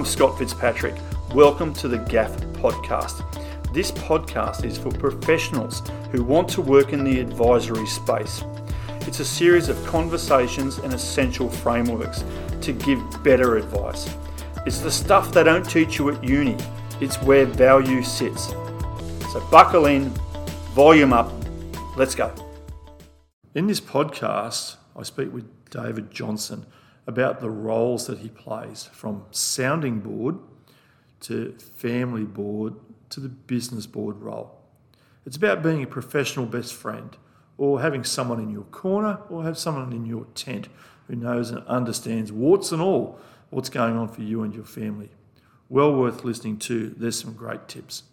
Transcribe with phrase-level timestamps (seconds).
[0.00, 0.94] I'm Scott Fitzpatrick.
[1.34, 3.22] Welcome to the GAF podcast.
[3.74, 8.42] This podcast is for professionals who want to work in the advisory space.
[9.02, 12.24] It's a series of conversations and essential frameworks
[12.62, 14.08] to give better advice.
[14.64, 16.56] It's the stuff they don't teach you at uni,
[17.02, 18.46] it's where value sits.
[19.32, 20.08] So buckle in,
[20.72, 21.30] volume up,
[21.98, 22.32] let's go.
[23.54, 26.64] In this podcast, I speak with David Johnstone
[27.06, 30.38] about the roles that he plays from sounding board
[31.20, 32.74] to family board
[33.10, 34.58] to the business board role.
[35.26, 37.16] It's about being a professional best friend
[37.58, 40.68] or having someone in your corner or have someone in your tent
[41.08, 43.18] who knows and understands warts and all
[43.50, 45.10] what's going on for you and your family.
[45.68, 46.90] Well worth listening to.
[46.96, 48.04] There's some great tips.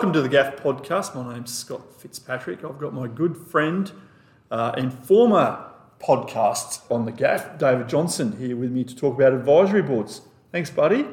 [0.00, 1.14] Welcome to the GAF podcast.
[1.14, 2.64] My name's Scott Fitzpatrick.
[2.64, 3.92] I've got my good friend
[4.50, 5.62] uh, and former
[6.02, 10.22] podcast on the GAF, David Johnstone, here with me to talk about advisory boards.
[10.52, 11.06] Thanks, buddy.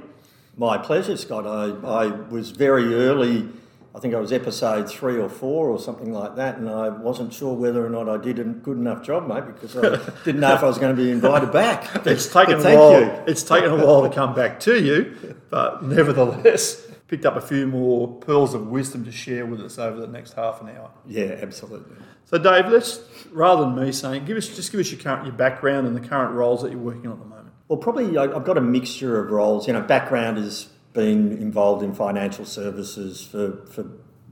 [0.55, 1.45] My pleasure, Scott.
[1.45, 3.49] I, I was very early,
[3.93, 7.33] I think I was episode three or four or something like that, and I wasn't
[7.33, 10.53] sure whether or not I did a good enough job, mate, because I didn't know
[10.53, 12.05] if I was going to be invited back.
[12.07, 13.01] It's taken a while.
[13.01, 13.11] you.
[13.27, 17.67] It's taken a while to come back to you, but nevertheless, picked up a few
[17.67, 20.91] more pearls of wisdom to share with us over the next half an hour.
[21.05, 21.95] Yeah, absolutely.
[22.25, 25.33] So, Dave, let's rather than me saying, give us just give us your current your
[25.33, 27.53] background and the current roles that you're working on at the moment.
[27.67, 29.67] Well, probably I've got a mixture of roles.
[29.67, 33.81] You know, background has been involved in financial services for, for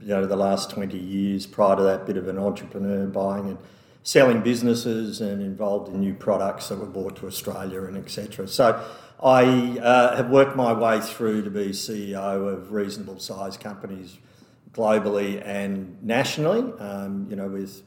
[0.00, 1.46] you know the last twenty years.
[1.46, 3.58] Prior to that, bit of an entrepreneur, buying and
[4.02, 8.46] selling businesses, and involved in new products that were brought to Australia and etc.
[8.46, 8.82] So,
[9.22, 14.18] I uh, have worked my way through to be CEO of reasonable sized companies
[14.72, 16.72] globally and nationally.
[16.78, 17.82] Um, you know, with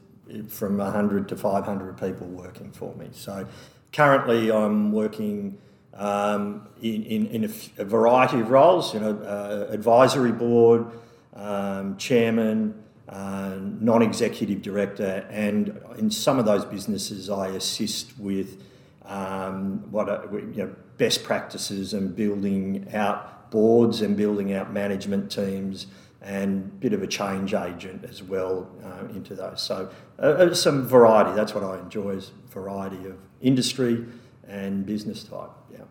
[0.48, 3.08] from 100 to 500 people working for me.
[3.12, 3.46] So
[3.92, 5.58] currently I'm working
[5.94, 10.86] um, in, in, in a, f- a variety of roles, you know, uh, advisory board,
[11.34, 18.62] um, chairman, uh, non-executive director, and in some of those businesses I assist with
[19.04, 25.32] um, what are, you know, best practices and building out boards and building out management
[25.32, 25.86] teams
[26.20, 29.62] and bit of a change agent as well uh, into those.
[29.62, 31.34] So uh, uh, some variety.
[31.34, 34.04] That's what I enjoy is variety of industry
[34.46, 35.48] and business type.
[35.72, 35.84] Yeah.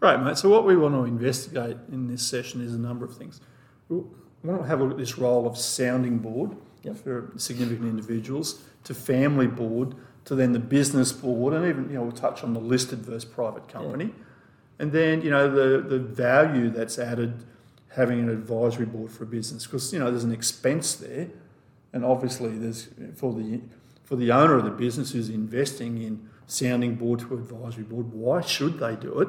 [0.00, 0.38] Great, mate.
[0.38, 3.42] So, what we want to investigate in this session is a number of things.
[3.90, 4.00] We
[4.42, 6.96] want to have a look at this role of sounding board Yep.
[6.98, 12.02] for significant individuals, to family board, to then the business board, and even you know
[12.02, 14.14] we'll touch on the listed versus private company,
[14.78, 17.44] and then you know the the value that's added
[17.94, 21.28] having an advisory board for a business because you know there's an expense there,
[21.92, 23.60] and obviously there's for the
[24.04, 28.12] for the owner of the business who's investing in sounding board to advisory board.
[28.12, 29.28] Why should they do it?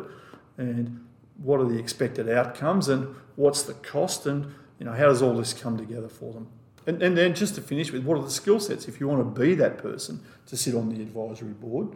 [0.57, 1.05] and
[1.37, 5.35] what are the expected outcomes and what's the cost and you know how does all
[5.35, 6.47] this come together for them
[6.85, 9.35] and, and then just to finish with what are the skill sets if you want
[9.35, 11.89] to be that person to sit on the advisory board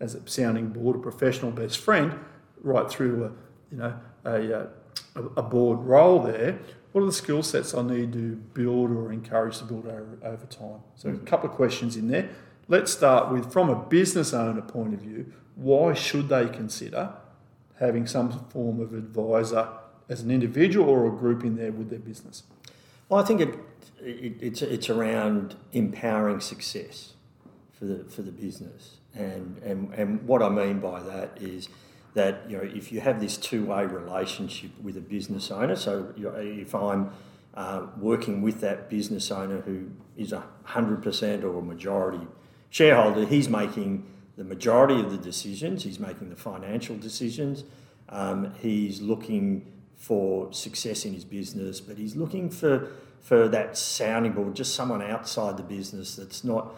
[0.00, 2.18] as a sounding board a professional best friend
[2.62, 3.30] right through to a
[3.70, 4.66] you know a, uh,
[5.14, 6.58] a, a board role there
[6.92, 10.46] what are the skill sets I need to build or encourage to build over, over
[10.46, 12.30] time so a couple of questions in there
[12.68, 17.14] let's start with from a business owner point of view why should they consider
[17.78, 19.68] having some form of advisor
[20.08, 22.44] as an individual or a group in there with their business.
[23.08, 23.54] Well, I think it,
[24.00, 27.14] it, it's, it's around empowering success
[27.78, 28.96] for the, for the business.
[29.14, 31.68] And, and, and what I mean by that is
[32.16, 36.12] that you know, if you have this two way relationship with a business owner, so
[36.16, 37.10] if I'm
[37.54, 42.26] uh, working with that business owner who is a 100% or a majority
[42.70, 44.06] shareholder, he's making
[44.38, 47.64] the majority of the decisions, he's making the financial decisions,
[48.08, 54.32] um, he's looking for success in his business, but he's looking for, for that sounding
[54.32, 56.74] board, just someone outside the business that's not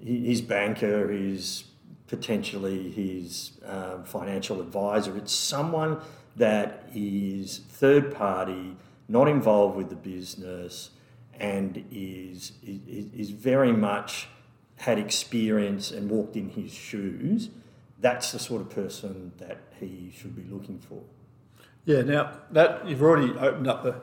[0.00, 1.64] his banker, his
[2.06, 5.16] potentially his um, financial advisor.
[5.16, 5.98] It's someone
[6.36, 8.76] that is third party,
[9.08, 10.90] not involved with the business,
[11.38, 14.28] and is, is, is very much
[14.76, 17.50] had experience and walked in his shoes.
[18.00, 21.02] That's the sort of person that he should be looking for.
[21.84, 24.02] Yeah, now that you've already opened up a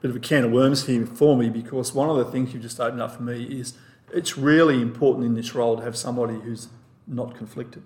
[0.00, 2.62] bit of a can of worms here for me because one of the things you've
[2.62, 3.74] just opened up for me is
[4.12, 6.68] it's really important in this role to have somebody who's
[7.06, 7.82] not conflicted.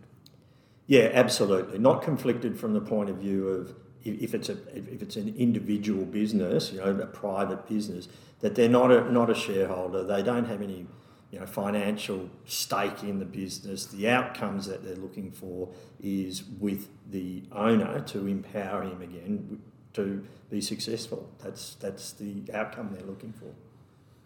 [0.87, 1.79] Yeah, absolutely.
[1.79, 3.75] Not conflicted from the point of view of
[4.05, 8.09] if it's a if it's an individual business, you know, a private business,
[8.41, 10.05] that they're not a not a shareholder.
[10.05, 10.87] They don't have any
[11.31, 13.87] you know, financial stake in the business.
[13.87, 15.69] The outcomes that they're looking for
[16.01, 19.61] is with the owner to empower him again
[19.93, 21.31] to be successful.
[21.43, 23.53] That's that's the outcome they're looking for.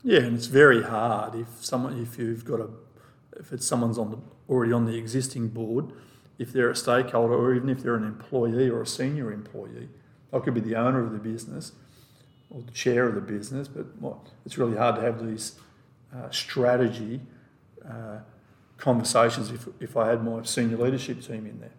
[0.04, 2.68] Yeah, and it's very hard if someone if you've got a
[3.38, 4.18] if it's someone's on the
[4.48, 5.92] already on the existing board,
[6.38, 9.88] if they're a stakeholder or even if they're an employee or a senior employee,
[10.32, 11.72] I could be the owner of the business
[12.50, 13.86] or the chair of the business, but
[14.44, 15.54] it's really hard to have these
[16.14, 17.20] uh, strategy
[17.88, 18.18] uh,
[18.76, 21.70] conversations if, if I had my senior leadership team in there.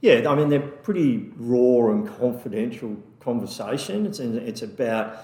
[0.00, 5.16] Yeah, I mean, they're pretty raw and confidential conversations, and it's about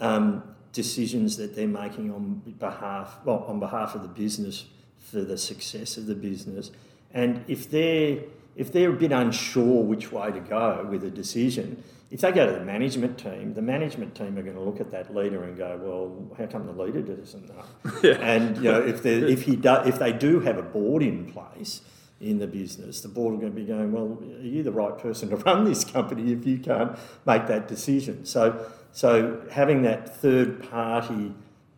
[0.00, 0.42] um,
[0.72, 4.64] decisions that they're making on behalf, well, on behalf of the business
[5.10, 6.70] for the success of the business.
[7.12, 8.20] And if they're
[8.54, 12.44] if they're a bit unsure which way to go with a decision, if they go
[12.44, 15.56] to the management team, the management team are going to look at that leader and
[15.56, 17.64] go, "Well, how come the leader doesn't know?"
[18.02, 18.16] Yeah.
[18.20, 21.32] And you know, if they if he do, if they do have a board in
[21.32, 21.80] place
[22.20, 24.96] in the business, the board are going to be going, "Well, are you the right
[24.98, 30.14] person to run this company if you can't make that decision?" So, so having that
[30.14, 31.34] third party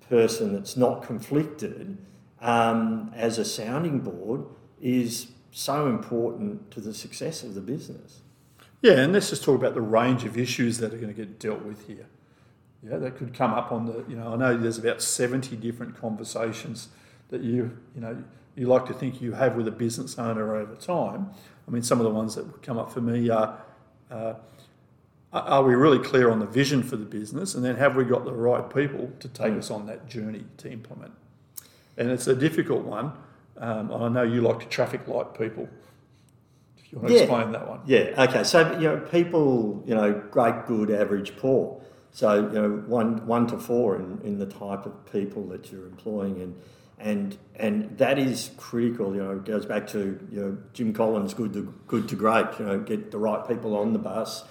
[0.09, 1.97] person that's not conflicted
[2.45, 4.45] um, as a sounding board
[4.81, 8.21] is so important to the success of the business.
[8.83, 11.39] Yeah, and let's just talk about the range of issues that are going to get
[11.41, 12.07] dealt with here.
[12.83, 15.99] Yeah, that could come up on the, you know, I know there's about 70 different
[15.99, 16.89] conversations
[17.31, 18.23] that you, you know,
[18.57, 21.31] you like to think you have with a business owner over time.
[21.67, 23.59] I mean, some of the ones that would come up for me are,
[24.11, 24.35] uh,
[25.33, 27.55] are we really clear on the vision for the business?
[27.55, 29.59] And then have we got the right people to take mm.
[29.59, 31.15] us on that journey to implement?
[31.97, 33.13] And it's a difficult one.
[33.57, 35.69] Um, I know you like to traffic light people
[36.77, 37.21] If you want to yeah.
[37.21, 37.81] explain that one?
[37.87, 38.25] Yeah.
[38.29, 38.45] Okay.
[38.45, 41.81] So you know, people, you know, great, good, average, poor.
[42.11, 45.87] So you know, one one to four in, in the type of people that you're
[45.87, 46.57] employing, and
[46.99, 49.15] and and that is critical.
[49.15, 52.47] You know, it goes back to you know Jim Collins, good to good to great.
[52.59, 54.45] You know, get the right people on the bus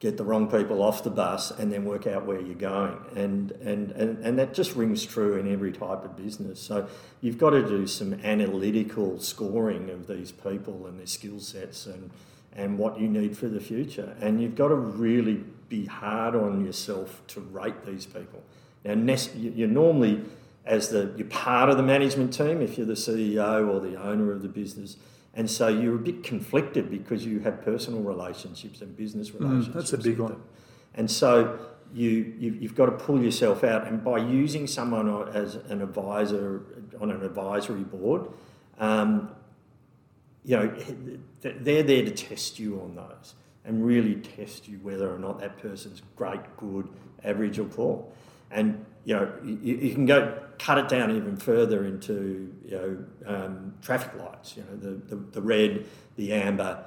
[0.00, 2.98] get the wrong people off the bus and then work out where you're going.
[3.14, 6.58] And, and, and, and that just rings true in every type of business.
[6.58, 6.88] So
[7.20, 12.10] you've got to do some analytical scoring of these people and their skill sets and,
[12.56, 14.16] and what you need for the future.
[14.20, 18.42] And you've got to really be hard on yourself to rate these people.
[18.84, 18.94] Now,
[19.36, 20.24] you're normally,
[20.64, 24.32] as the, you're part of the management team, if you're the CEO or the owner
[24.32, 24.96] of the business,
[25.34, 29.68] and so you're a bit conflicted because you have personal relationships and business relationships.
[29.68, 30.42] Mm, that's a big one.
[30.94, 31.58] And so
[31.92, 36.62] you, you have got to pull yourself out, and by using someone as an advisor
[37.00, 38.28] on an advisory board,
[38.78, 39.30] um,
[40.44, 40.74] you know
[41.42, 43.34] they're there to test you on those
[43.64, 46.88] and really test you whether or not that person's great, good,
[47.24, 48.04] average, or poor.
[48.50, 53.04] And you know, you, you, can go cut it down even further into you know
[53.26, 54.56] um, traffic lights.
[54.56, 55.86] You know, the, the, the red,
[56.16, 56.84] the amber,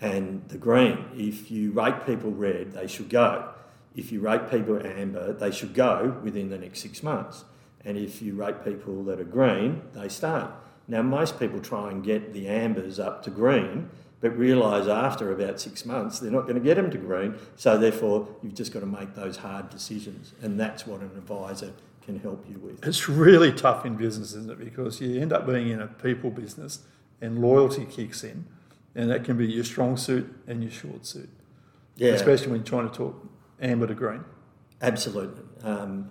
[0.00, 1.04] and the green.
[1.14, 3.50] If you rate people red, they should go.
[3.96, 7.44] If you rate people amber, they should go within the next six months.
[7.84, 10.44] And if you rate people that are green, they stay.
[10.88, 13.88] Now, most people try and get the ambers up to green
[14.24, 17.34] but realise after about six months they're not going to get them to green.
[17.56, 21.74] So therefore, you've just got to make those hard decisions, and that's what an advisor
[22.06, 22.82] can help you with.
[22.86, 24.58] It's really tough in business, isn't it?
[24.58, 26.78] Because you end up being in a people business,
[27.20, 28.46] and loyalty kicks in,
[28.94, 31.28] and that can be your strong suit and your short suit.
[31.96, 32.12] Yeah.
[32.12, 33.28] Especially when you're trying to talk
[33.60, 34.24] amber to green.
[34.80, 35.42] Absolutely.
[35.62, 36.08] Um,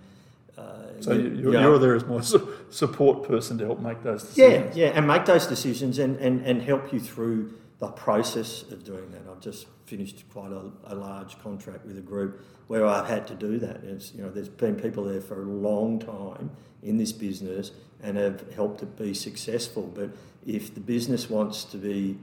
[0.55, 0.61] uh,
[0.99, 2.21] so you, are you there as my
[2.69, 4.77] support person to help make those decisions.
[4.77, 8.85] Yeah, yeah, and make those decisions and, and, and help you through the process of
[8.85, 9.21] doing that.
[9.29, 13.35] I've just finished quite a, a, large contract with a group where I've had to
[13.35, 13.83] do that.
[13.83, 17.71] It's, you know, there's been people there for a long time in this business
[18.01, 19.91] and have helped it be successful.
[19.93, 20.11] But
[20.47, 22.17] if the business wants to be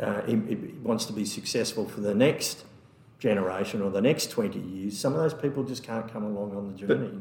[0.00, 2.64] uh, it wants to be successful for the next
[3.18, 6.72] generation or the next 20 years, some of those people just can't come along on
[6.72, 7.08] the journey.
[7.08, 7.14] But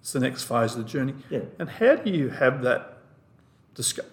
[0.00, 1.14] it's the next phase of the journey.
[1.30, 1.40] Yeah.
[1.58, 2.97] And how do you have that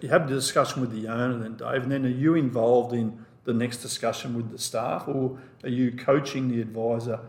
[0.00, 3.24] you have the discussion with the owner then, Dave, and then are you involved in
[3.44, 7.20] the next discussion with the staff or are you coaching the advisor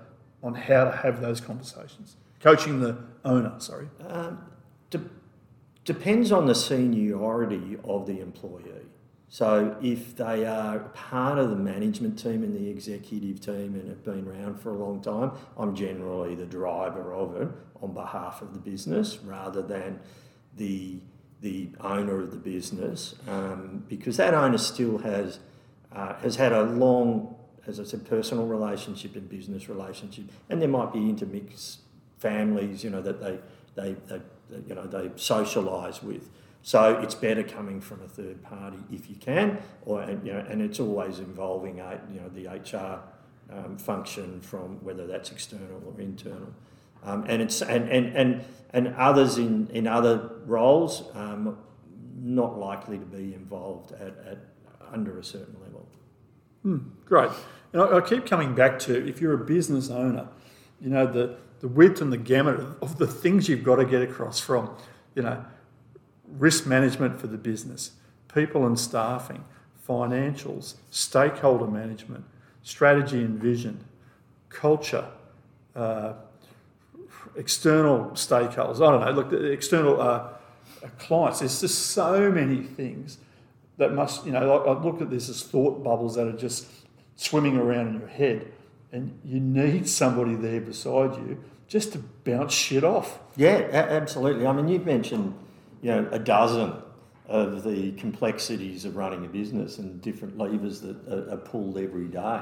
[0.44, 2.17] on how to have those conversations?
[2.39, 3.88] Coaching the owner, sorry.
[4.08, 4.46] Um,
[4.89, 5.10] de-
[5.86, 8.86] depends on the seniority of the employee.
[9.29, 14.03] So if they are part of the management team and the executive team and have
[14.03, 17.50] been around for a long time, I'm generally the driver of it
[17.82, 20.00] on behalf of the business rather than
[20.56, 21.00] the
[21.41, 25.39] the owner of the business um, because that owner still has
[25.94, 30.70] uh, has had a long, as I said, personal relationship and business relationship, and there
[30.70, 31.79] might be intermixed
[32.20, 33.39] families, you know, that they
[33.75, 34.22] they, they
[34.67, 36.29] you know they socialise with.
[36.63, 40.62] So it's better coming from a third party if you can, or you know, and
[40.62, 43.00] it's always involving a, you know the HR
[43.56, 46.53] um, function from whether that's external or internal.
[47.04, 51.58] Um, and it's and, and, and, and others in, in other roles um,
[52.20, 54.38] not likely to be involved at, at
[54.92, 55.88] under a certain level.
[56.63, 57.30] Hmm, great.
[57.74, 60.27] And I, I, keep coming back to if you're a business owner,
[60.82, 64.01] you know the the width and the gamut of, the things you've got to get
[64.01, 64.75] across from,
[65.16, 65.44] you know,
[66.38, 67.92] risk management for the business,
[68.34, 69.44] people and staffing,
[69.88, 72.25] financials, stakeholder management,
[72.62, 73.84] strategy and vision,
[74.50, 75.08] culture,
[75.75, 76.13] uh,
[77.36, 78.75] external stakeholders.
[78.75, 79.12] I don't know.
[79.12, 80.29] Look, the external uh,
[81.00, 81.39] clients.
[81.39, 83.17] There's just so many things
[83.77, 84.25] that must.
[84.25, 86.67] You know, I, I look at this as thought bubbles that are just
[87.15, 88.51] swimming around in your head,
[88.91, 93.19] and you need somebody there beside you just to bounce shit off.
[93.36, 94.48] Yeah, absolutely.
[94.48, 95.38] I mean, you've mentioned,
[95.81, 96.74] you know, a dozen
[97.27, 100.96] of the complexities of running a business and different levers that
[101.31, 102.41] are pulled every day.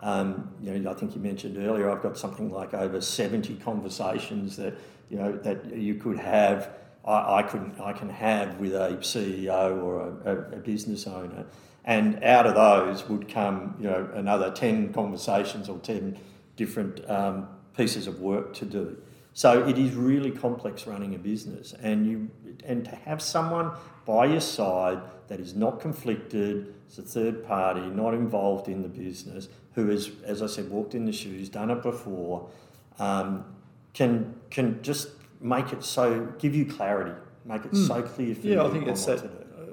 [0.00, 4.56] Um, you know, I think you mentioned earlier, I've got something like over 70 conversations
[4.56, 4.74] that,
[5.10, 6.70] you know, that you could have,
[7.04, 11.46] I, I, could, I can have with a CEO or a, a, business owner.
[11.84, 16.18] And out of those would come, you know, another 10 conversations or 10
[16.54, 18.96] different um, pieces of work to do.
[19.38, 22.28] So it is really complex running a business, and you
[22.64, 23.70] and to have someone
[24.04, 28.88] by your side that is not conflicted, it's a third party, not involved in the
[28.88, 32.48] business, who has, as I said, walked in the shoes, done it before,
[32.98, 33.44] um,
[33.94, 37.14] can can just make it so give you clarity,
[37.44, 37.86] make it mm.
[37.86, 38.60] so clear for yeah, you.
[38.60, 39.22] Yeah, I think it's that.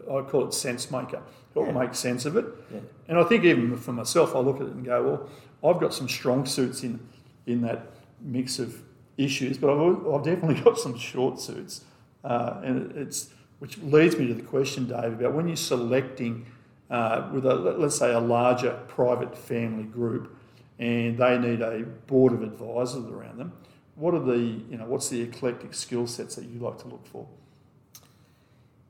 [0.07, 1.23] I call it sense maker.
[1.55, 1.71] Help yeah.
[1.71, 2.45] make sense of it.
[2.71, 2.81] Yeah.
[3.07, 5.91] And I think even for myself, I look at it and go, well, I've got
[5.91, 6.99] some strong suits in
[7.47, 7.87] in that
[8.21, 8.83] mix of
[9.17, 11.81] issues, but I've, I've definitely got some short suits,
[12.23, 13.29] uh, and it's
[13.59, 16.45] which leads me to the question, Dave, about when you're selecting
[16.89, 20.35] uh, with a let's say a larger private family group,
[20.79, 23.53] and they need a board of advisors around them.
[23.95, 27.05] What are the you know what's the eclectic skill sets that you like to look
[27.07, 27.27] for?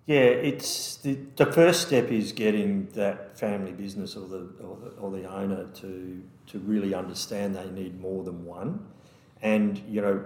[0.08, 4.90] Yeah, it's the, the first step is getting that family business or the, or the
[4.98, 8.86] or the owner to to really understand they need more than one,
[9.46, 10.26] and you know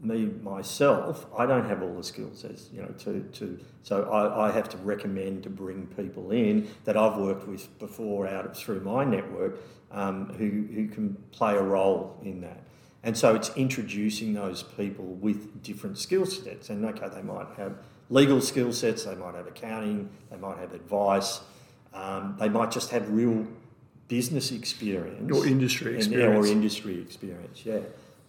[0.00, 4.48] me myself, I don't have all the skills as you know to to so I,
[4.48, 8.56] I have to recommend to bring people in that I've worked with before out of,
[8.56, 9.60] through my network
[9.90, 12.62] um, who who can play a role in that.
[13.04, 16.70] And so it's introducing those people with different skill sets.
[16.70, 17.78] And okay, they might have
[18.10, 21.40] legal skill sets, they might have accounting, they might have advice,
[21.92, 23.44] um, they might just have real
[24.06, 27.66] business experience or industry experience, or industry experience.
[27.66, 27.80] Yeah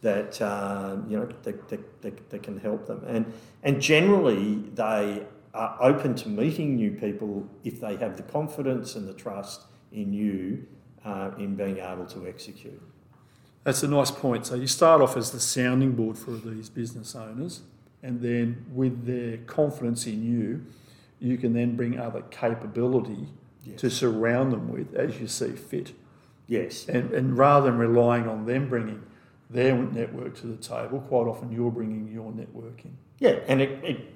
[0.04, 3.04] that um, you know that, that, that, that, can help them.
[3.08, 3.34] And
[3.64, 9.08] and generally they are open to meeting new people if they have the confidence and
[9.08, 10.66] the trust in you
[11.06, 12.82] uh, in being able to execute.
[13.64, 14.46] That's a nice point.
[14.46, 17.62] So you start off as the sounding board for these business owners,
[18.04, 20.66] and then with their confidence in you,
[21.20, 23.30] you can then bring other capability
[23.64, 23.80] yes.
[23.80, 25.94] to surround them with as you see fit.
[26.46, 26.90] Yes.
[26.90, 29.02] And, and rather than relying on them bringing
[29.50, 32.98] their network to the table, quite often you're bringing your network in.
[33.20, 34.14] Yeah, and it, it,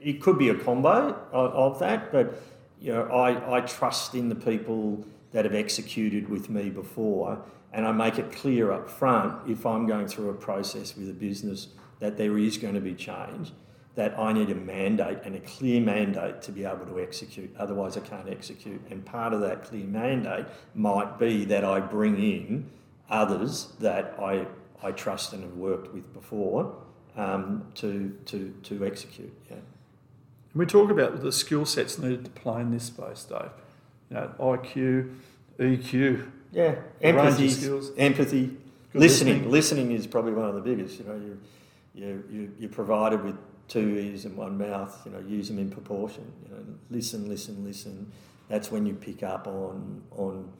[0.00, 2.42] it could be a combo of, of, that, but
[2.80, 7.42] you know, I, I trust in the people that have executed with me before,
[7.72, 11.12] and I make it clear up front if I'm going through a process with a
[11.12, 11.68] business
[12.00, 13.52] that there is going to be change,
[13.94, 17.54] that I need a mandate and a clear mandate to be able to execute.
[17.58, 18.80] Otherwise, I can't execute.
[18.90, 22.70] And part of that clear mandate might be that I bring in
[23.10, 24.46] others that I,
[24.82, 26.76] I trust and have worked with before
[27.16, 29.32] um, to, to, to execute.
[29.50, 29.56] Yeah.
[30.54, 33.50] we talk about the skill sets needed to play in this space, Dave.
[34.10, 35.14] You know, IQ,
[35.58, 36.30] EQ.
[36.52, 37.48] Yeah, empathy,
[37.96, 38.56] empathy,
[38.92, 38.94] listening.
[38.94, 39.50] listening.
[39.50, 41.00] Listening is probably one of the biggest.
[41.00, 41.40] You know, you,
[41.94, 45.02] you, you, you're provided with two ears and one mouth.
[45.04, 46.30] You know, use them in proportion.
[46.44, 48.12] You know, listen, listen, listen.
[48.48, 50.52] That's when you pick up on on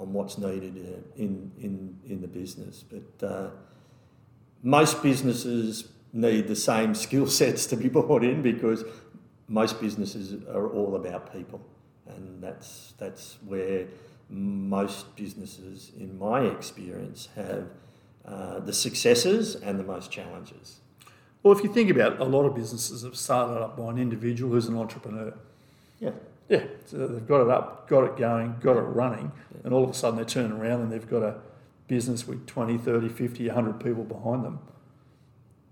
[0.00, 0.76] on what's needed
[1.16, 2.82] in, in, in the business.
[2.82, 3.50] But uh,
[4.62, 8.84] most businesses need the same skill sets to be brought in because
[9.46, 11.60] most businesses are all about people.
[12.08, 13.86] And that's, that's where
[14.28, 17.68] most businesses, in my experience, have
[18.24, 20.80] uh, the successes and the most challenges.
[21.42, 23.98] Well, if you think about it, a lot of businesses have started up by an
[23.98, 25.34] individual who's an entrepreneur.
[25.98, 26.10] Yeah.
[26.50, 29.30] Yeah, so they've got it up, got it going, got it running,
[29.64, 31.36] and all of a sudden they turn around and they've got a
[31.86, 34.58] business with 20, 30, 50, 100 people behind them.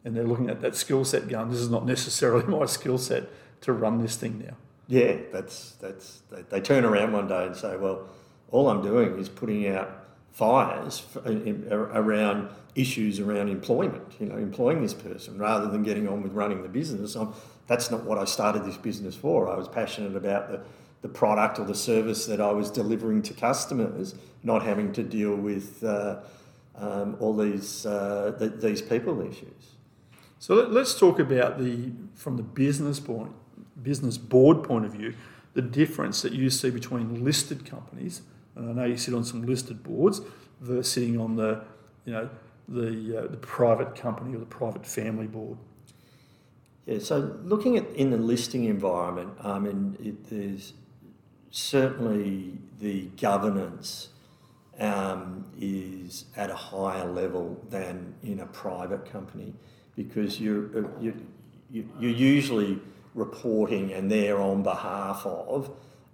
[0.04, 3.24] and they're looking at that skill set going, this is not necessarily my skill set
[3.60, 4.56] to run this thing now.
[4.86, 8.08] Yeah, that's that's they, they turn around one day and say, well,
[8.50, 11.04] all I'm doing is putting out fires
[11.70, 14.14] around issues around employment.
[14.20, 17.16] You know, employing this person rather than getting on with running the business.
[17.16, 17.34] I'm,
[17.66, 19.48] that's not what I started this business for.
[19.48, 20.60] I was passionate about the
[21.00, 25.34] the product or the service that I was delivering to customers, not having to deal
[25.34, 26.16] with uh,
[26.74, 29.74] um, all these uh, th- these people issues.
[30.40, 33.32] So let, us talk about the from the business point,
[33.82, 35.14] business board point of view,
[35.54, 38.22] the difference that you see between listed companies,
[38.58, 40.20] and I know you sit on some listed boards,
[40.60, 41.62] versus sitting on the
[42.04, 42.28] you know
[42.68, 45.58] the uh, the private company or the private family board.
[46.86, 50.72] Yeah, so looking at in the listing environment, I mean, it, there's
[51.50, 54.08] certainly the governance
[54.78, 59.54] um, is at a higher level than in a private company
[59.96, 61.14] because you're, uh, you're,
[61.70, 62.78] you're usually
[63.14, 65.70] reporting and they're on behalf of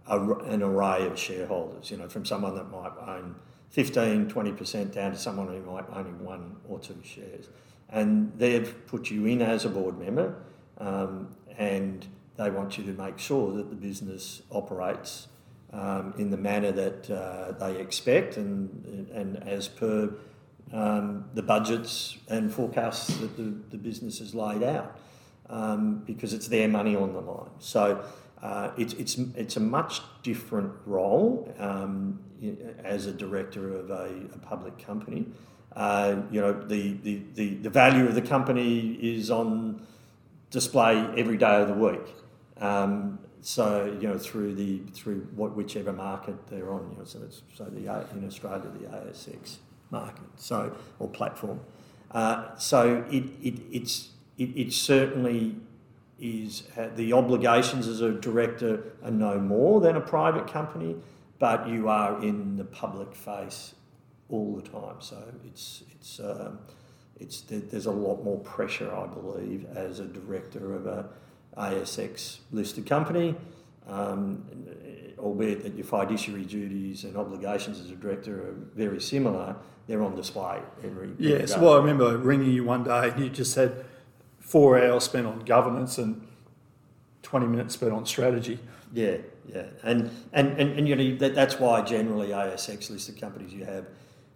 [0.06, 3.34] a, an array of shareholders, you know, from someone that might own
[3.70, 7.48] 15, 20% down to someone who might own one or two shares.
[7.88, 10.36] And they've put you in as a board member
[10.78, 12.06] um, and
[12.36, 15.28] they want you to make sure that the business operates
[15.72, 20.14] um, in the manner that uh, they expect and, and as per
[20.72, 24.98] um, the budgets and forecasts that the, the business has laid out
[25.50, 27.50] um, because it's their money on the line.
[27.58, 28.04] So
[28.44, 32.20] uh, it's, it's, it's a much different role um,
[32.84, 35.26] as a director of a, a public company.
[35.74, 39.84] Uh, you know, the, the, the, the value of the company is on
[40.50, 42.06] display every day of the week.
[42.58, 46.90] Um, so you know through the through what whichever market they're on.
[46.92, 47.80] You know, so it's, so the
[48.16, 49.56] in Australia the ASX
[49.90, 51.60] market, so or platform.
[52.10, 55.56] Uh, so it, it it's it, it certainly
[56.20, 60.96] is uh, the obligations as a director are no more than a private company,
[61.38, 63.74] but you are in the public face
[64.28, 64.96] all the time.
[65.00, 66.58] So it's it's um,
[67.18, 71.08] it's there's a lot more pressure, I believe, as a director of a
[71.56, 73.34] ASX listed company,
[73.88, 74.44] um,
[75.18, 80.16] albeit that your fiduciary duties and obligations as a director are very similar, they're on
[80.16, 83.84] display every, Yes, well, I remember ringing you one day and you just said
[84.44, 86.26] four hours spent on governance and
[87.22, 88.60] 20 minutes spent on strategy.
[88.92, 89.16] Yeah,
[89.52, 89.66] yeah.
[89.82, 93.86] And, and, and, and you know, that, that's why generally ASX listed companies you have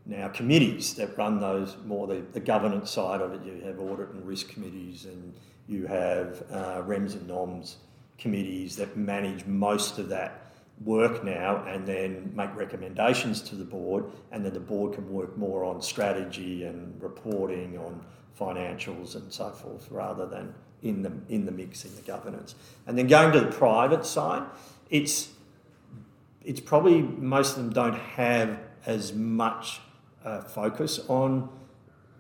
[0.07, 3.45] now committees that run those more the, the governance side of it.
[3.45, 5.35] You have audit and risk committees and
[5.69, 7.77] you have uh, REMS and NOMS
[8.17, 10.53] committees that manage most of that
[10.85, 15.37] work now and then make recommendations to the board and then the board can work
[15.37, 18.03] more on strategy and reporting on
[18.39, 22.55] financials and so forth rather than in the in the mix in the governance.
[22.87, 24.45] And then going to the private side
[24.91, 25.31] it's
[26.45, 29.81] it's probably most of them don't have as much
[30.25, 31.49] uh, focus on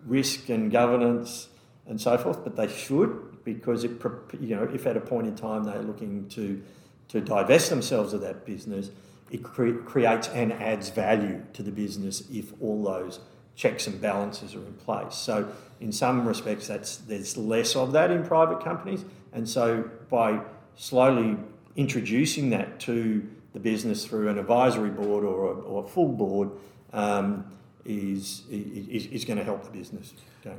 [0.04, 1.48] risk and governance
[1.86, 3.92] and so forth but they should because it,
[4.40, 6.62] you know, if at a point in time they're looking to,
[7.08, 8.90] to divest themselves of that business,
[9.30, 13.20] it cre- creates and adds value to the business if all those
[13.58, 15.16] checks and balances are in place.
[15.16, 20.40] So, in some respects, that's there's less of that in private companies, and so by
[20.76, 21.36] slowly
[21.76, 26.50] introducing that to the business through an advisory board or a, or a full board
[26.92, 27.44] um,
[27.84, 30.12] is, is, is going to help the business.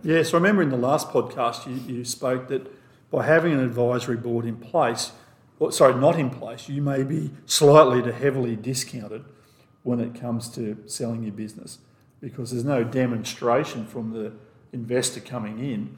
[0.03, 2.71] Yeah, so I remember in the last podcast you, you spoke that
[3.11, 5.11] by having an advisory board in place,
[5.59, 9.25] or, sorry, not in place, you may be slightly to heavily discounted
[9.83, 11.79] when it comes to selling your business
[12.21, 14.31] because there's no demonstration from the
[14.73, 15.97] investor coming in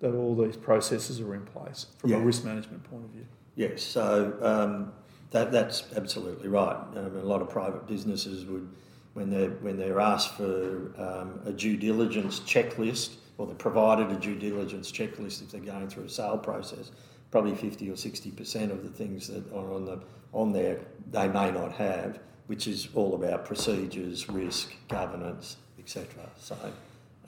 [0.00, 2.16] that all these processes are in place from yeah.
[2.16, 3.26] a risk management point of view.
[3.56, 4.92] Yes, so um,
[5.30, 6.76] that, that's absolutely right.
[6.96, 8.68] Um, a lot of private businesses would,
[9.14, 14.16] when they're, when they're asked for um, a due diligence checklist, or they provided a
[14.16, 16.90] due diligence checklist if they're going through a sale process.
[17.30, 20.00] Probably 50 or 60% of the things that are on, the,
[20.32, 26.28] on there they may not have, which is all about procedures, risk, governance, etc.
[26.38, 26.56] So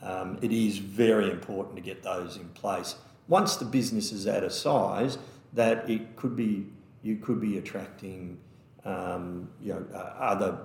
[0.02, 2.94] um, it is very important to get those in place.
[3.26, 5.18] Once the business is at a size
[5.52, 6.66] that it could be,
[7.02, 8.38] you could be attracting
[8.85, 10.59] um, you know, uh, other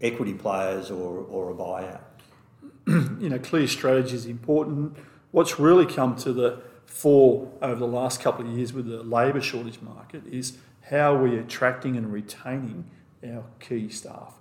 [0.00, 2.00] equity players or, or a buyout.
[3.20, 4.96] you know, clear strategy is important.
[5.32, 9.40] What's really come to the fore over the last couple of years with the labour
[9.40, 10.56] shortage market is
[10.90, 12.84] how we're attracting and retaining
[13.24, 14.34] our key staff.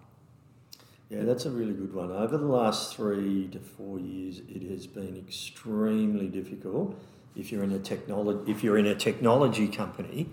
[1.10, 2.12] Yeah, that's a really good one.
[2.12, 7.00] Over the last three to four years, it has been extremely difficult
[7.38, 10.28] if you're in a technology if you're in a technology company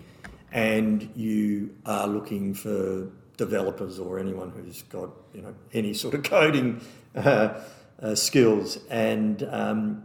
[0.52, 6.22] and you are looking for developers or anyone who's got you know any sort of
[6.22, 6.80] coding
[7.14, 7.60] uh,
[8.00, 10.02] uh, skills and um,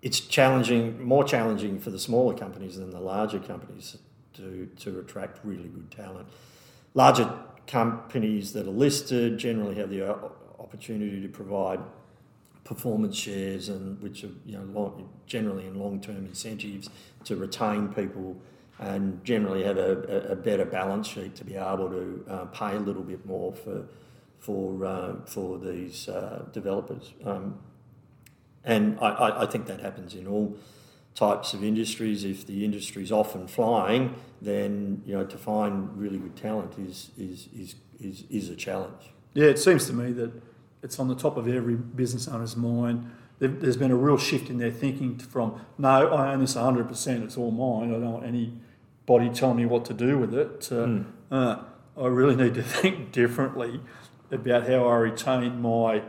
[0.00, 3.96] it's challenging more challenging for the smaller companies than the larger companies
[4.34, 6.28] to, to attract really good talent
[6.94, 7.32] larger
[7.66, 10.08] companies that are listed generally have the
[10.58, 11.80] opportunity to provide
[12.64, 16.88] performance shares and which are you know long, generally in long-term incentives
[17.24, 18.36] to retain people
[18.78, 22.80] and generally have a, a better balance sheet to be able to uh, pay a
[22.80, 23.86] little bit more for
[24.40, 27.12] for uh, for these uh, developers.
[27.24, 27.58] Um,
[28.64, 30.56] and I, I think that happens in all
[31.14, 32.24] types of industries.
[32.24, 37.10] If the industry is often flying, then you know to find really good talent is
[37.16, 39.12] is is is, is a challenge.
[39.34, 40.32] Yeah, it seems to me that
[40.82, 43.10] it's on the top of every business owner's mind.
[43.40, 47.36] There's been a real shift in their thinking from no, I own this 100%, it's
[47.36, 47.90] all mine.
[47.90, 50.60] I don't want anybody telling me what to do with it.
[50.62, 51.06] To, mm.
[51.32, 51.56] uh,
[51.96, 53.80] I really need to think differently
[54.30, 56.02] about how I retain my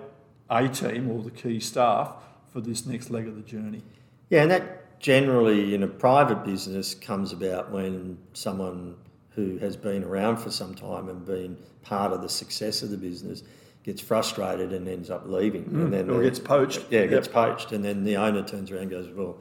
[0.50, 2.16] A team or the key staff
[2.54, 3.82] for this next leg of the journey.
[4.30, 8.96] Yeah, and that generally in a private business comes about when someone
[9.32, 12.98] who has been around for some time and been part of the success of the
[12.98, 13.44] business
[13.84, 16.82] gets frustrated and ends up leaving, mm, and then or gets poached.
[16.90, 17.10] Yeah, yep.
[17.12, 19.38] gets poached, and then the owner turns around and goes, "Well,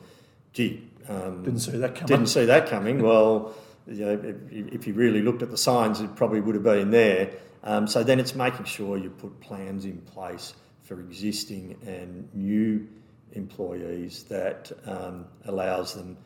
[0.53, 3.03] gee, um, didn't see that coming." Didn't see that coming.
[3.11, 3.55] well,
[3.87, 6.90] you know, if, if, you really looked at the signs, it probably would have been
[6.90, 7.31] there.
[7.62, 12.87] Um, so then it's making sure you put plans in place for existing and new
[13.33, 16.17] employees that um, allows them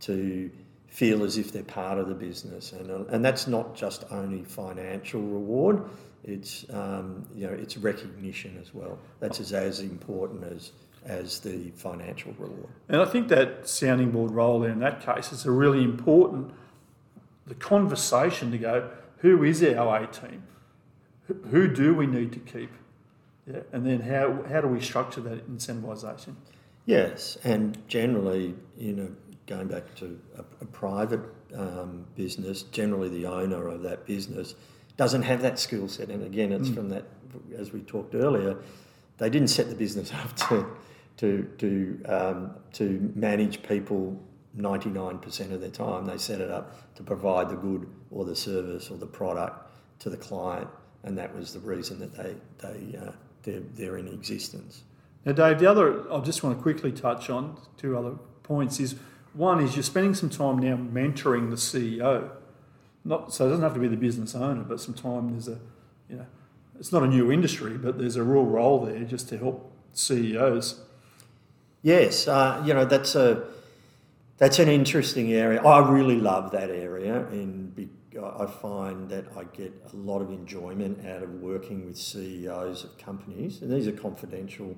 [0.00, 0.50] to
[0.86, 5.20] feel as if they're part of the business, and and that's not just only financial
[5.20, 5.82] reward
[6.24, 8.98] it's um, you know it's recognition as well.
[9.20, 10.72] That's as, as important as
[11.06, 12.68] as the financial reward.
[12.88, 16.52] And I think that sounding board role in that case is a really important
[17.46, 20.42] the conversation to go who is our A team,
[21.50, 22.70] who do we need to keep,
[23.48, 26.34] yeah, and then how how do we structure that incentivisation?
[26.86, 29.10] Yes, and generally, you know,
[29.46, 31.20] going back to a, a private
[31.54, 34.54] um, business, generally the owner of that business
[34.96, 36.10] doesn't have that skill set.
[36.10, 36.74] And again, it's mm.
[36.74, 37.04] from that,
[37.56, 38.56] as we talked earlier,
[39.18, 40.66] they didn't set the business up to
[41.18, 44.20] to to um, to manage people
[44.56, 46.06] 99% of their time.
[46.06, 50.10] They set it up to provide the good or the service or the product to
[50.10, 50.68] the client,
[51.04, 54.82] and that was the reason that they they uh, they're, they're in existence.
[55.24, 58.96] Now, Dave, the other I just want to quickly touch on two other points is
[59.34, 62.30] one is you're spending some time now mentoring the CEO
[63.08, 65.60] not so it doesn't have to be the business owner, but sometimes there's a,
[66.10, 66.26] you know,
[66.78, 70.80] it's not a new industry, but there's a real role there just to help CEOs.
[71.82, 73.44] Yes, uh, you know that's a
[74.36, 75.62] that's an interesting area.
[75.62, 77.74] I really love that area, and
[78.18, 82.98] I find that I get a lot of enjoyment out of working with CEOs of
[82.98, 84.76] companies, and these are confidential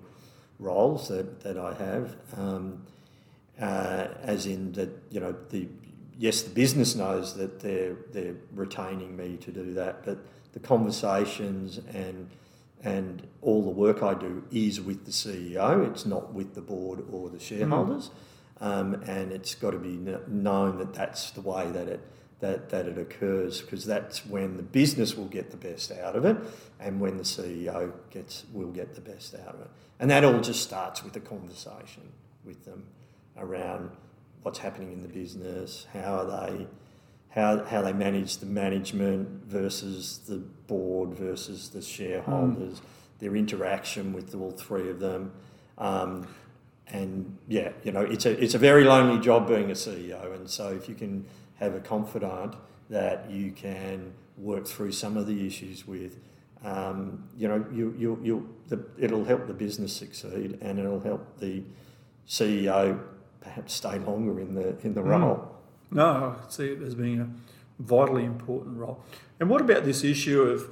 [0.59, 2.17] roles that, that I have.
[2.37, 2.87] Um,
[3.61, 5.69] uh, as in that, you know, the
[6.19, 10.19] yes, the business knows that they're they're retaining me to do that, but
[10.53, 12.31] the conversations and
[12.83, 15.91] and all the work I do is with the CEO.
[15.91, 18.11] It's not with the board or the shareholders,
[18.61, 18.67] mm.
[18.67, 22.01] um, and it's got to be known that that's the way that it
[22.41, 26.25] that that it occurs because that's when the business will get the best out of
[26.25, 26.37] it,
[26.79, 30.41] and when the CEO gets will get the best out of it, and that all
[30.41, 32.13] just starts with a conversation
[32.45, 32.85] with them
[33.37, 33.91] around
[34.43, 36.67] what's happening in the business, how are they
[37.31, 42.85] how, how they manage the management versus the board versus the shareholders, mm.
[43.21, 45.33] their interaction with all three of them.
[45.79, 46.27] Um,
[46.89, 50.35] and yeah, you know, it's a it's a very lonely job being a CEO.
[50.35, 51.25] And so if you can
[51.61, 52.57] have a confidant
[52.89, 56.19] that you can work through some of the issues with,
[56.65, 61.39] um, you know, you you you the, it'll help the business succeed and it'll help
[61.39, 61.63] the
[62.27, 63.01] CEO
[63.41, 65.09] perhaps stay longer in the in the mm.
[65.09, 65.57] role.
[65.91, 67.29] No, I see it as being a
[67.81, 69.03] vitally important role.
[69.41, 70.69] And what about this issue of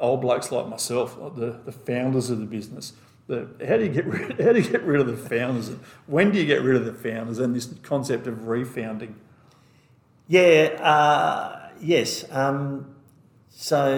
[0.00, 2.92] old blokes like myself, like the, the founders of the business?
[3.26, 5.70] The, how do you get rid, how do you get rid of the founders?
[6.06, 7.38] When do you get rid of the founders?
[7.38, 9.14] And this concept of refounding.
[10.26, 10.78] Yeah.
[10.80, 12.24] Uh, yes.
[12.30, 12.94] Um,
[13.50, 13.96] so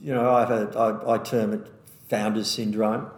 [0.00, 1.66] you know, I have a, I, I term it
[2.08, 3.10] founders syndrome.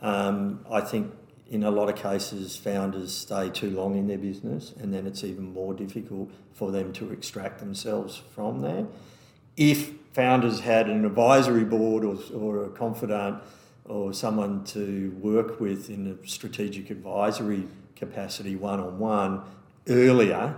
[0.00, 1.12] Um, I think
[1.50, 5.24] in a lot of cases, founders stay too long in their business, and then it's
[5.24, 8.86] even more difficult for them to extract themselves from there.
[9.56, 13.42] If founders had an advisory board or, or a confidant
[13.84, 19.42] or someone to work with in a strategic advisory capacity one on one
[19.88, 20.54] earlier,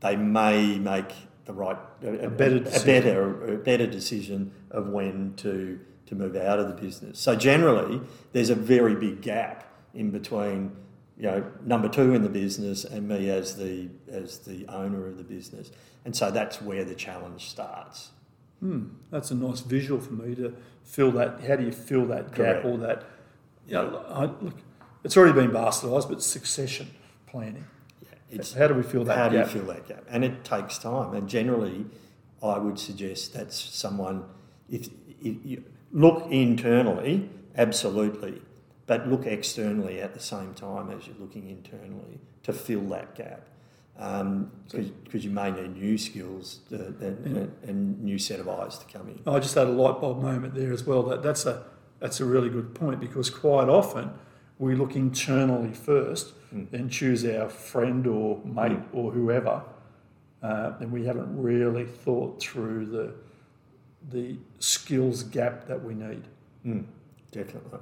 [0.00, 1.12] they may make
[1.44, 2.86] the right a, A better a decision.
[2.86, 7.18] better a better decision of when to to move out of the business.
[7.18, 8.00] So generally,
[8.32, 10.76] there's a very big gap in between
[11.16, 15.16] you know number two in the business and me as the as the owner of
[15.18, 15.70] the business,
[16.04, 18.10] and so that's where the challenge starts.
[18.60, 21.40] Hmm, that's a nice visual for me to fill that.
[21.46, 22.62] How do you fill that Correct.
[22.62, 23.04] gap or that?
[23.66, 24.54] You know, I, look,
[25.04, 26.90] it's already been bastardised, but succession
[27.26, 27.66] planning.
[28.30, 29.32] It's How do we fill that how gap?
[29.32, 30.04] do you fill that gap?
[30.10, 31.14] And it takes time.
[31.14, 31.86] And generally,
[32.42, 34.24] I would suggest that's someone.
[34.68, 34.88] If,
[35.22, 38.42] if you look internally, absolutely,
[38.86, 43.48] but look externally at the same time as you're looking internally to fill that gap.
[43.98, 48.76] Um, because you may need new skills uh, to, and, and new set of eyes
[48.78, 49.20] to come in.
[49.26, 51.02] I just had a light bulb moment there as well.
[51.04, 51.64] That that's a
[51.98, 54.10] that's a really good point because quite often
[54.58, 56.72] we look internally first Mm.
[56.72, 59.62] and choose our friend or mate or whoever,
[60.42, 63.14] uh, and we haven't really thought through the
[64.10, 66.22] the skills gap that we need.
[66.64, 66.84] Mm,
[67.32, 67.80] definitely.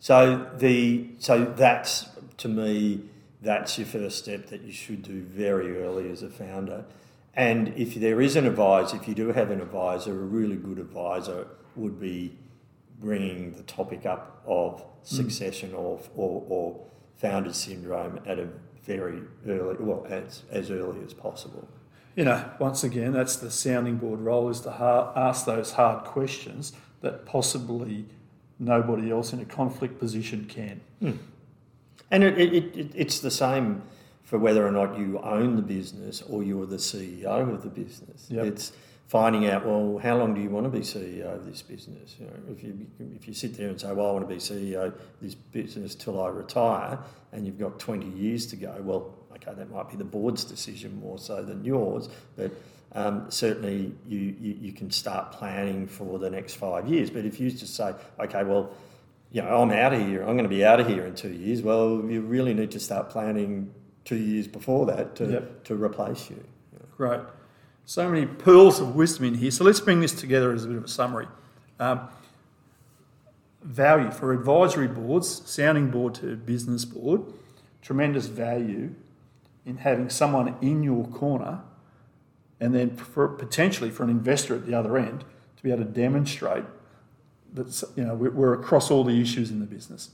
[0.00, 3.02] So the so that's to me
[3.40, 6.84] that's your first step that you should do very early as a founder.
[7.34, 10.78] And if there is an advisor, if you do have an advisor, a really good
[10.78, 12.36] advisor would be
[13.00, 16.80] bringing the topic up of succession or, or, or
[17.16, 18.48] founder syndrome at a
[18.84, 21.66] very early, well, as, as early as possible.
[22.16, 26.04] You know, once again, that's the sounding board role is to ha- ask those hard
[26.04, 28.06] questions that possibly
[28.58, 30.80] nobody else in a conflict position can.
[31.00, 31.12] Hmm.
[32.10, 33.82] And it, it, it, it's the same
[34.22, 38.26] for whether or not you own the business or you're the CEO of the business.
[38.30, 38.46] Yep.
[38.46, 38.72] It's
[39.08, 42.16] finding out, well, how long do you want to be CEO of this business?
[42.18, 42.86] You know, if you
[43.16, 45.94] if you sit there and say, well, I want to be CEO of this business
[45.94, 46.98] till I retire,
[47.32, 50.98] and you've got 20 years to go, well, okay, that might be the board's decision
[51.00, 52.50] more so than yours, but
[52.92, 57.10] um, certainly you, you, you can start planning for the next five years.
[57.10, 58.70] But if you just say, okay, well,
[59.32, 61.32] you know, I'm out of here, I'm going to be out of here in two
[61.32, 65.64] years, well, you really need to start planning two years before that to, Yep.
[65.64, 66.42] to replace you.
[66.96, 67.20] Great.
[67.86, 69.50] So many pearls of wisdom in here.
[69.50, 71.28] So let's bring this together as a bit of a summary.
[71.78, 72.08] Um,
[73.62, 77.22] value for advisory boards, sounding board to business board,
[77.82, 78.94] tremendous value
[79.66, 81.60] in having someone in your corner
[82.60, 85.24] and then for potentially for an investor at the other end
[85.56, 86.64] to be able to demonstrate
[87.52, 90.10] that you know we're, we're across all the issues in the business.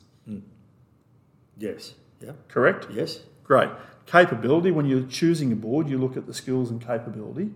[1.57, 1.95] Yes.
[2.21, 2.33] Yeah.
[2.49, 2.87] Correct?
[2.93, 3.21] Yes.
[3.45, 3.69] Great.
[4.11, 7.51] Capability, when you're choosing a board, you look at the skills and capability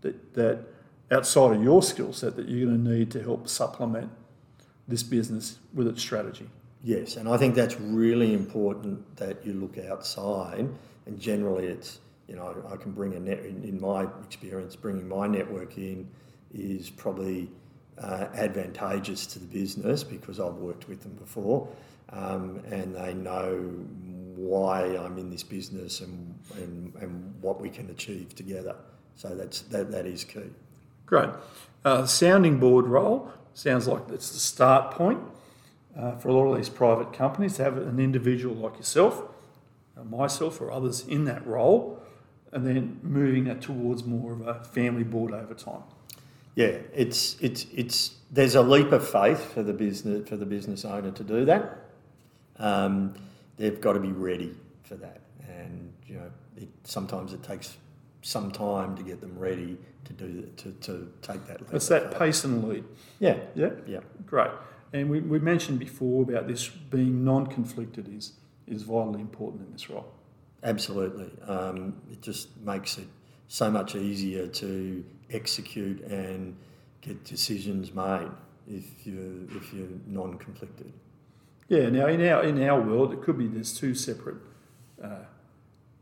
[0.00, 0.64] that, that
[1.12, 4.10] outside of your skill set that you're going to need to help supplement
[4.88, 6.48] this business with its strategy.
[6.82, 10.68] Yes, and I think that's really important that you look outside.
[11.06, 15.08] And generally, it's you know I can bring a net in, in my experience, bringing
[15.08, 16.08] my network in
[16.52, 17.48] is probably
[17.98, 21.68] uh, advantageous to the business because I've worked with them before,
[22.08, 23.72] um, and they know
[24.36, 28.76] why I'm in this business and, and and what we can achieve together.
[29.16, 30.50] So that's that that is key.
[31.06, 31.30] Great.
[31.84, 35.20] Uh, sounding board role sounds like it's the start point
[35.96, 39.22] uh, for a lot of these private companies to have an individual like yourself,
[39.98, 42.00] uh, myself, or others in that role,
[42.52, 45.82] and then moving that towards more of a family board over time.
[46.54, 50.84] Yeah, it's it's it's there's a leap of faith for the business for the business
[50.84, 51.78] owner to do that.
[52.58, 53.14] Um,
[53.60, 57.76] they've got to be ready for that, and you know, it, sometimes it takes
[58.22, 61.60] some time to get them ready to do to, to take that.
[61.72, 62.84] It's that pace and lead.
[63.20, 63.70] Yeah, Yeah.
[63.86, 64.50] yeah, Great.
[64.92, 68.32] And we, we mentioned before about this being non-conflicted is,
[68.66, 70.12] is vitally important in this role.
[70.64, 71.30] absolutely.
[71.46, 73.06] Um, it just makes it
[73.46, 76.56] so much easier to execute and
[77.02, 78.30] get decisions made
[78.68, 80.92] if you if you're non-conflicted.
[81.70, 81.88] Yeah.
[81.88, 84.38] Now in our in our world, it could be there's two separate
[85.02, 85.24] uh,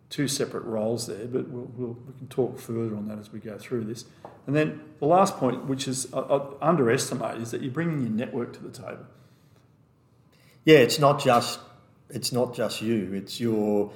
[0.09, 3.38] two separate roles there, but we'll, we'll, we can talk further on that as we
[3.38, 4.07] go through this.
[4.46, 8.11] And then the last point, which is I, I underestimate, is that you're bringing your
[8.11, 9.04] network to the table.
[10.64, 11.61] Yeah, it's not just
[12.09, 13.12] it's not just you.
[13.12, 13.92] It's your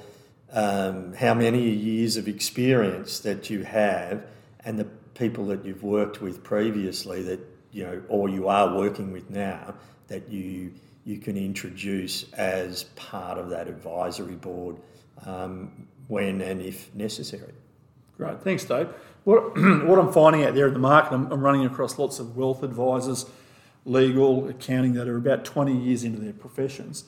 [0.52, 4.26] um, how many years of experience that you have,
[4.62, 7.40] and the people that you've worked with previously that
[7.72, 9.72] you know, or you are working with now
[10.08, 14.76] that you you can introduce as part of that advisory board
[15.26, 17.52] um, when and if necessary.
[18.16, 18.88] Great, thanks, Dave.
[19.24, 22.36] What, what I'm finding out there in the market, I'm, I'm running across lots of
[22.36, 23.26] wealth advisors,
[23.84, 27.04] legal, accounting that are about 20 years into their professions,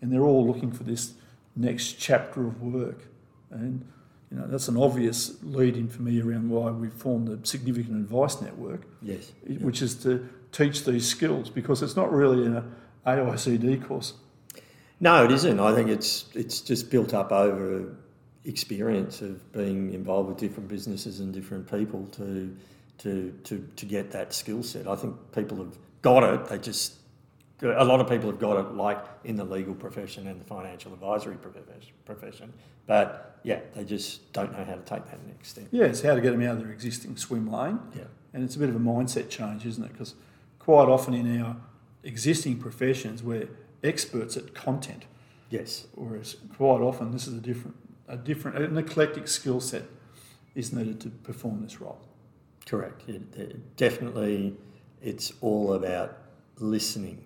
[0.00, 1.14] and they're all looking for this
[1.54, 3.06] next chapter of work.
[3.50, 3.86] And
[4.30, 7.96] you know, that's an obvious lead in for me around why we formed the Significant
[7.96, 9.32] Advice Network, Yes.
[9.60, 12.74] which is to teach these skills because it's not really an
[13.06, 14.14] AICD course.
[15.00, 15.60] No, it isn't.
[15.60, 17.94] I think it's it's just built up over
[18.44, 22.56] experience of being involved with different businesses and different people to
[22.98, 24.86] to to to get that skill set.
[24.88, 26.46] I think people have got it.
[26.46, 26.94] They just
[27.62, 30.92] a lot of people have got it, like in the legal profession and the financial
[30.92, 31.36] advisory
[32.04, 32.52] profession.
[32.86, 35.64] But yeah, they just don't know how to take that next step.
[35.70, 37.78] Yeah, it's how to get them out of their existing swim lane.
[37.94, 38.04] Yeah.
[38.34, 39.92] And it's a bit of a mindset change, isn't it?
[39.92, 40.14] Because
[40.58, 41.56] quite often in our
[42.06, 43.48] existing professions, we're
[43.82, 45.04] experts at content.
[45.50, 45.86] Yes.
[45.94, 47.76] Whereas quite often this is a different,
[48.08, 49.84] a different, an eclectic skill set
[50.54, 52.00] is needed to perform this role.
[52.64, 53.08] Correct.
[53.08, 54.56] It, it, definitely,
[55.02, 56.18] it's all about
[56.58, 57.22] listening